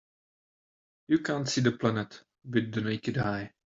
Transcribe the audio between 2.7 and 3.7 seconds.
the naked eye.